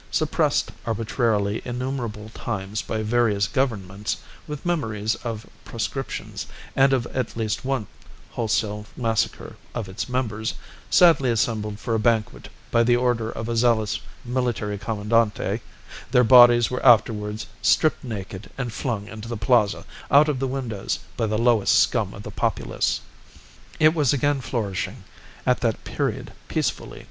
[0.09, 7.63] Suppressed arbitrarily innumerable times by various Governments, with memories of proscriptions and of at least
[7.63, 7.85] one
[8.31, 10.55] wholesale massacre of its members,
[10.89, 15.61] sadly assembled for a banquet by the order of a zealous military commandante
[16.09, 20.97] (their bodies were afterwards stripped naked and flung into the plaza out of the windows
[21.15, 23.01] by the lowest scum of the populace),
[23.79, 25.03] it was again flourishing,
[25.45, 26.99] at that period, peacefully.